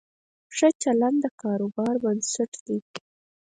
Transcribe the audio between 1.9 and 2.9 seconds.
بنسټ دی.